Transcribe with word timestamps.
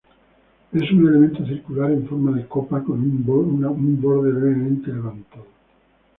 Es 0.73 0.91
un 0.93 1.07
elemento 1.07 1.45
circular 1.45 1.91
en 1.91 2.07
forma 2.07 2.35
de 2.35 2.47
copa 2.47 2.83
con 2.83 3.01
un 3.01 3.23
borde 3.23 4.33
levemente 4.33 4.87
levantado. 4.91 5.45